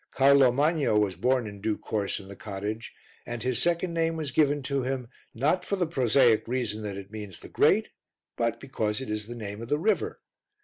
Carlo 0.09 0.51
Magno 0.51 0.97
was 0.97 1.15
born 1.15 1.45
in 1.45 1.61
due 1.61 1.77
course 1.77 2.19
in 2.19 2.27
the 2.27 2.35
cottage, 2.35 2.91
and 3.23 3.43
his 3.43 3.61
second 3.61 3.93
name 3.93 4.15
was 4.15 4.31
given 4.31 4.63
to 4.63 4.81
him, 4.81 5.07
not 5.35 5.63
for 5.63 5.75
the 5.75 5.85
prosaic 5.85 6.47
reason 6.47 6.81
that 6.81 6.97
it 6.97 7.11
means 7.11 7.39
the 7.39 7.47
Great, 7.49 7.89
but 8.35 8.59
because 8.59 8.99
it 8.99 9.11
is 9.11 9.27
the 9.27 9.35
name 9.35 9.61
of 9.61 9.69
the 9.69 9.77
river. 9.77 10.19